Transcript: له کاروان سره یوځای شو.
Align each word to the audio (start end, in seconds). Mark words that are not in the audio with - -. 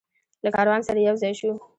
له 0.43 0.49
کاروان 0.55 0.81
سره 0.87 0.99
یوځای 1.09 1.33
شو. 1.39 1.51